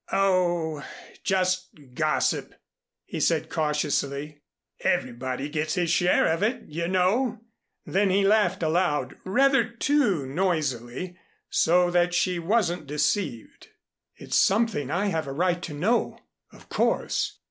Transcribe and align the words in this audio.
"Oh, 0.11 0.83
just 1.23 1.69
gossip," 1.93 2.55
he 3.05 3.19
said 3.19 3.49
cautiously. 3.51 4.41
"Everybody 4.79 5.47
gets 5.47 5.75
his 5.75 5.91
share 5.91 6.25
of 6.33 6.41
it, 6.41 6.63
you 6.65 6.87
know." 6.87 7.41
Then 7.85 8.09
he 8.09 8.25
laughed 8.25 8.63
aloud, 8.63 9.15
rather 9.25 9.63
too 9.63 10.25
noisily, 10.25 11.19
so 11.51 11.91
that 11.91 12.15
she 12.15 12.39
wasn't 12.39 12.87
deceived. 12.87 13.67
"It's 14.15 14.39
something 14.39 14.89
I 14.89 15.05
have 15.09 15.27
a 15.27 15.33
right 15.33 15.61
to 15.61 15.73
know, 15.75 16.17
of 16.51 16.67
course. 16.67 17.37